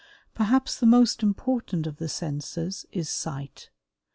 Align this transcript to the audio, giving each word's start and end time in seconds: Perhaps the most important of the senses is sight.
Perhaps 0.33 0.79
the 0.79 0.87
most 0.87 1.21
important 1.21 1.85
of 1.85 1.97
the 1.97 2.09
senses 2.09 2.87
is 2.91 3.07
sight. 3.07 3.69